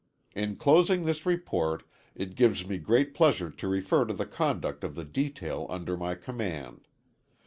In 0.33 0.55
closing 0.55 1.05
this 1.05 1.27
report, 1.27 1.83
it 2.15 2.33
gives 2.33 2.65
me 2.65 2.79
great 2.79 3.13
pleasure 3.13 3.51
to 3.51 3.67
refer 3.67 4.03
to 4.05 4.15
the 4.15 4.25
conduct 4.25 4.83
of 4.83 4.95
the 4.95 5.05
detail 5.05 5.67
under 5.69 5.95
my 5.95 6.15
command. 6.15 6.87